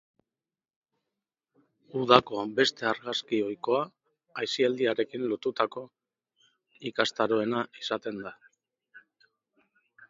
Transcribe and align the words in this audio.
Udako 2.03 2.39
beste 2.61 2.89
argazki 2.93 3.41
ohikoa, 3.49 3.83
aisialdiarekin 4.45 5.29
lotutako 5.35 5.85
ikastaroena 6.93 7.65
izaten 7.85 8.23
da. 8.27 8.35